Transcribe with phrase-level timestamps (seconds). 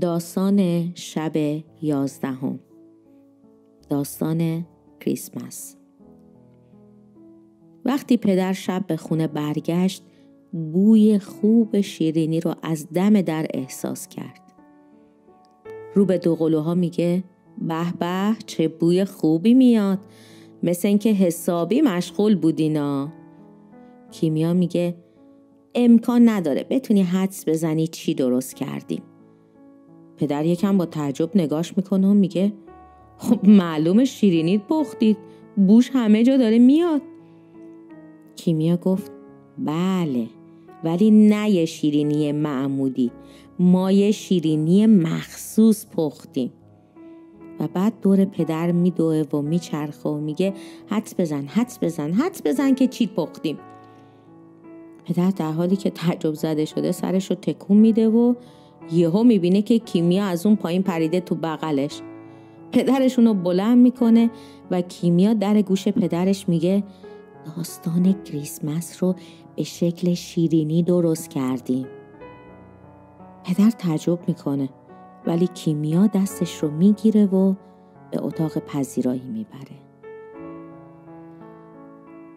[0.00, 2.60] داستان شب یازدهم.
[3.88, 4.66] داستان
[5.00, 5.76] کریسمس.
[7.84, 10.02] وقتی پدر شب به خونه برگشت
[10.52, 14.40] بوی خوب شیرینی رو از دم در احساس کرد.
[15.94, 17.24] رو به دوقلوها میگه
[17.58, 19.98] به به چه بوی خوبی میاد.
[20.62, 23.12] مثل اینکه حسابی مشغول بودینا.
[24.10, 24.94] کیمیا میگه
[25.74, 29.02] امکان نداره بتونی حدس بزنی چی درست کردیم.
[30.16, 32.52] پدر یکم با تعجب نگاش می‌کنه و میگه
[33.18, 35.16] خب معلوم شیرینی پختید
[35.56, 37.02] بوش همه جا داره میاد.
[38.36, 39.12] کیمیا گفت
[39.58, 40.26] بله
[40.84, 43.10] ولی نه یه شیرینی معمودی
[43.58, 46.52] ما یه شیرینی مخصوص پختیم.
[47.60, 50.54] و بعد دور پدر میدوه و میچرخه و میگه
[50.86, 53.58] حدس بزن حدس بزن حدس بزن که چی پختیم.
[55.04, 58.34] پدر در حالی که تعجب زده شده سرش رو تکون میده و
[58.92, 62.00] یهو می‌بینه که کیمیا از اون پایین پریده تو بغلش.
[62.72, 64.30] پدرش اونو بلند می‌کنه
[64.70, 66.84] و کیمیا در گوش پدرش میگه
[67.56, 69.14] داستان کریسمس رو
[69.56, 71.86] به شکل شیرینی درست کردیم.
[73.44, 74.68] پدر تعجب می‌کنه
[75.26, 77.54] ولی کیمیا دستش رو می‌گیره و
[78.10, 79.76] به اتاق پذیرایی می‌بره.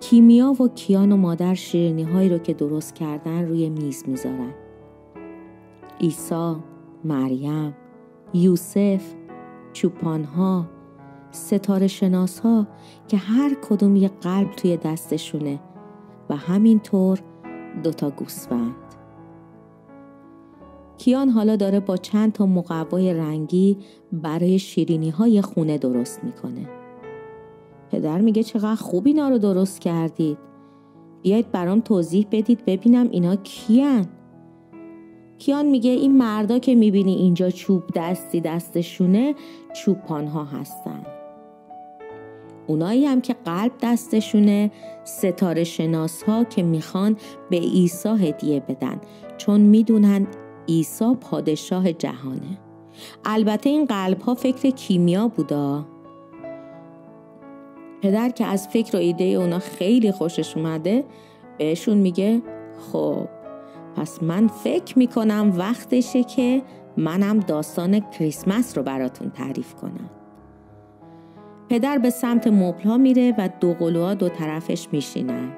[0.00, 4.54] کیمیا و کیان و مادر شیرینی هایی رو که درست کردن روی میز می‌ذارن.
[6.00, 6.56] عیسی،
[7.04, 7.74] مریم،
[8.34, 9.14] یوسف،
[9.72, 10.66] چوپانها،
[11.30, 12.66] ستاره شناس ها
[13.08, 15.60] که هر کدوم یه قلب توی دستشونه
[16.30, 17.20] و همینطور
[17.82, 18.74] دوتا گوسفند.
[20.98, 23.78] کیان حالا داره با چند تا مقوای رنگی
[24.12, 26.68] برای شیرینی های خونه درست می‌کنه.
[27.90, 30.38] پدر میگه چقدر خوب اینا رو درست کردید.
[31.22, 34.06] بیاید برام توضیح بدید ببینم اینا کیان؟
[35.38, 39.34] کیان میگه این مردا که می‌بینی اینجا چوب دستی دستشونه
[39.74, 41.02] چوپان هستن.
[42.66, 44.70] اونایی هم که قلب دستشونه
[45.04, 47.16] ستاره شناس ها که می‌خوان
[47.50, 49.00] به عیسی هدیه بدن
[49.36, 50.26] چون می‌دونن
[50.68, 52.58] عیسی پادشاه جهانه.
[53.24, 55.84] البته این قلب ها فکر کیمیا بودا.
[58.02, 61.04] پدر که از فکر و ایده اونا خیلی خوشش اومده
[61.58, 62.42] بهشون میگه
[62.92, 63.28] خب
[63.96, 66.62] پس من فکر می‌کنم وقتشه که
[66.96, 70.10] منم داستان کریسمس رو براتون تعریف کنم.
[71.68, 75.52] پدر به سمت مبل میره و دو قلوها دو طرفش میشینن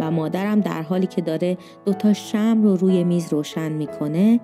[0.00, 4.40] و مادرم در حالی که داره دوتا شم رو روی میز روشن می‌کنه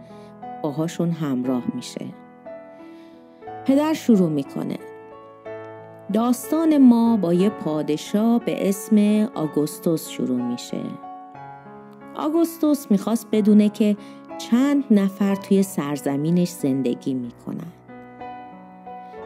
[0.62, 2.04] باهاشون همراه میشه.
[3.64, 4.78] پدر شروع می‌کنه.
[6.12, 10.80] داستان ما با یه پادشاه به اسم آگوستوس شروع میشه.
[12.16, 13.96] آگوستوس می‌خواست بدونه که
[14.38, 17.72] چند نفر توی سرزمینش زندگی می‌کنن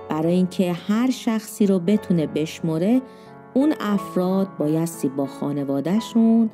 [0.08, 3.02] برای اینکه هر شخصی رو بتونه بشمره
[3.54, 6.50] اون افراد بایستی با خانوادهشون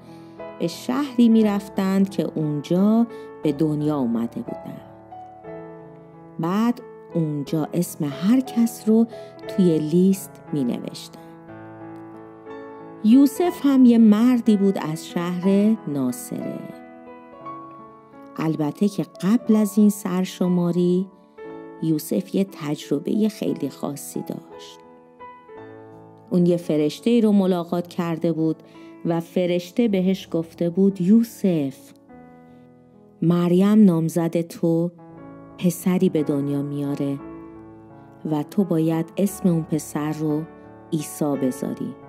[0.59, 3.07] به شهری می‌رفتند که اونجا
[3.43, 4.81] به دنیا اومده بودن
[6.39, 6.81] بعد
[7.15, 9.07] اونجا اسم هر کس رو
[9.49, 11.26] توی لیست می نوشتن.
[13.06, 16.59] یوسف هم یه مردی بود از شهر ناصره.
[18.37, 21.06] البته که قبل از این سرشماری
[21.83, 24.78] یوسف یه تجربه خیلی خاصی داشت.
[26.31, 28.56] اون یه فرشته رو ملاقات کرده بود
[29.05, 31.77] و فرشته بهش گفته بود یوسف
[33.22, 34.91] مریم نامزد تو
[35.59, 37.19] پسری به دنیا میاره
[38.31, 40.43] و تو باید اسم اون پسر رو
[40.93, 42.06] عیسی بذاری.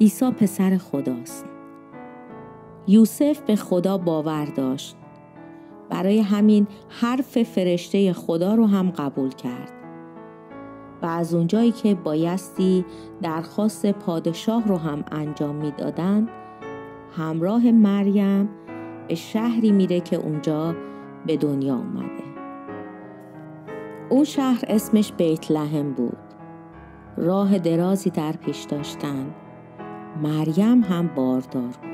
[0.00, 1.46] عیسی پسر خداست.
[2.86, 4.96] یوسف به خدا باور داشت.
[5.90, 9.72] برای همین حرف فرشته خدا رو هم قبول کرد.
[11.02, 12.84] و از اونجایی که بایستی
[13.22, 16.28] درخواست پادشاه رو هم انجام می‌دادند
[17.16, 18.48] همراه مریم
[19.08, 20.74] به شهری میره که اونجا
[21.26, 22.22] به دنیا اومده.
[24.10, 26.18] اون شهر اسمش بیت لحم بود.
[27.16, 29.34] راه درازی در پیش داشتن.
[30.22, 31.92] مریم هم باردار بود.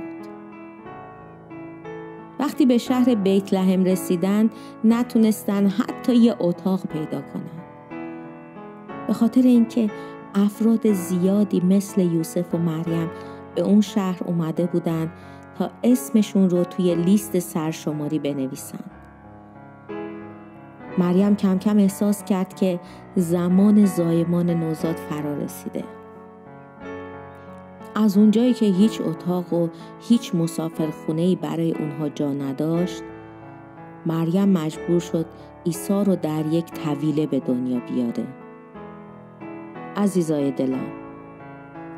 [2.41, 4.51] وقتی به شهر بیت لحم رسیدن
[4.85, 7.59] نتونستن حتی یه اتاق پیدا کنن.
[9.07, 9.91] به خاطر اینکه
[10.35, 13.11] افراد زیادی مثل یوسف و مریم
[13.55, 15.13] به اون شهر اومده بودن
[15.59, 18.85] تا اسمشون رو توی لیست سرشماری بنویسن.
[20.99, 22.81] مریم کم کم احساس کرد که
[23.17, 25.98] زمان زایمان نوزاد فرا رسیده
[27.99, 29.69] از اونجایی که هیچ اتاق و
[30.01, 30.89] هیچ مسافر
[31.43, 33.03] برای اونها جا نداشت
[34.07, 35.27] مریم مجبور شد
[35.67, 38.27] عیسی رو در یک طویله به دنیا بیاره.
[39.97, 40.87] عزیزای دلم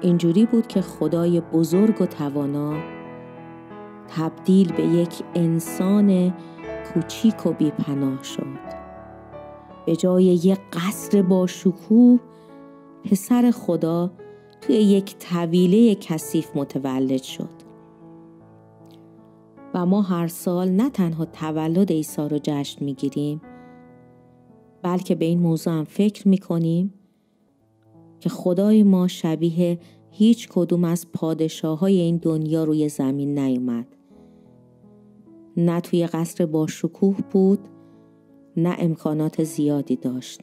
[0.01, 2.75] اینجوری بود که خدای بزرگ و توانا
[4.17, 6.35] تبدیل به یک انسان
[6.95, 8.81] کوچیک و بیپناه شد.
[9.87, 12.19] به جای یک قصر با شکوه
[13.05, 14.11] پسر خدا
[14.61, 17.71] توی یک طویله کثیف متولد شد.
[19.75, 23.41] و ما هر سال نه تنها تولد عیسی رو جشن می‌گیریم
[24.83, 26.95] بلکه به این موضوع هم فکر می‌کنیم
[28.21, 29.79] که خدای ما شبیه
[30.11, 33.87] هیچ کدوم از پادشاه های این دنیا روی زمین نیومد.
[35.57, 37.59] نه توی قصر با شکوه بود
[38.57, 40.41] نه امکانات زیادی داشت.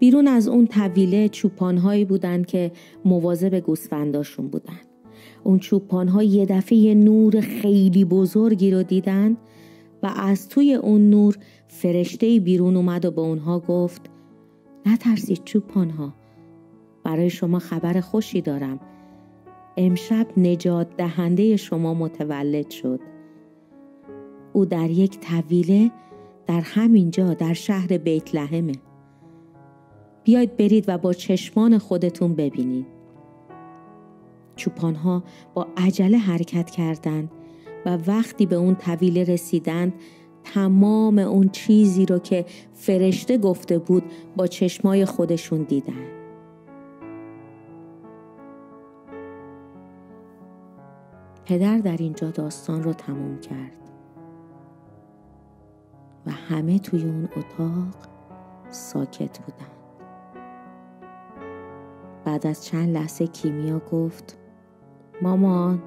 [0.00, 2.72] بیرون از اون طویله چوپانهایی بودن که
[3.04, 4.80] مواظب گوسفنداشون بودن.
[5.44, 9.36] اون چوپانها یه دفعه نور خیلی بزرگی رو دیدن
[10.02, 11.38] و از توی اون نور
[11.68, 14.10] فرشته بیرون اومد و به اونها گفت
[14.86, 16.14] نترسید چوپانها
[17.04, 18.80] برای شما خبر خوشی دارم.
[19.76, 23.00] امشب نجات دهنده شما متولد شد.
[24.52, 25.90] او در یک طویله
[26.46, 28.72] در همینجا در شهر بیت لحمه
[30.24, 32.86] بیاید برید و با چشمان خودتون ببینید.
[34.56, 35.22] چوپانها
[35.54, 37.30] با عجله حرکت کردند
[37.86, 39.92] و وقتی به اون طویله رسیدند
[40.44, 42.44] تمام اون چیزی رو که
[42.74, 44.02] فرشته گفته بود
[44.36, 46.06] با چشمای خودشون دیدن.
[51.44, 53.72] پدر در اینجا داستان رو تموم کرد
[56.26, 57.94] و همه توی اون اتاق
[58.70, 59.79] ساکت بودن.
[62.24, 64.38] بعد از چند لحظه کیمیا گفت
[65.22, 65.82] مامان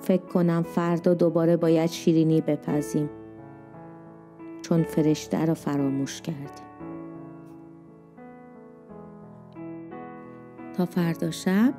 [0.00, 3.10] فکر کنم فردا دوباره باید شیرینی بپزیم.
[4.62, 6.70] چون فرشته رو فراموش کردیم.
[10.76, 11.74] تا فردا شب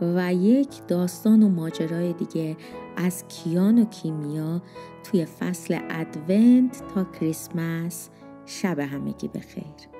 [0.00, 2.56] و یک داستان و ماجرای دیگه
[2.96, 4.62] از کیان و کیمیا
[5.04, 8.10] توی فصل ادونت تا کریسمس
[8.46, 9.99] شب همگی بخیر.